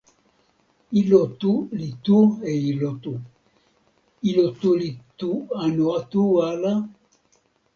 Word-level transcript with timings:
ilo 1.01 1.19
tu 1.41 1.51
li 1.81 1.89
tu 2.07 2.17
e 2.51 2.55
ilo 2.69 2.89
tu, 3.03 3.13
ilo 4.31 4.47
tu 4.63 4.69
li 4.79 4.89
tu 5.19 5.29
anu 5.61 5.87
tu 6.11 6.23
ala? 6.49 6.73